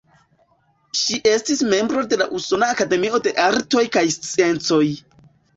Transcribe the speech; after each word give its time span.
Ŝi 1.01 1.19
estis 1.31 1.61
membro 1.75 2.03
de 2.13 2.19
la 2.21 2.27
Usona 2.39 2.71
Akademio 2.77 3.21
de 3.29 3.37
Artoj 3.47 3.85
kaj 3.99 4.07
Sciencoj. 4.17 4.85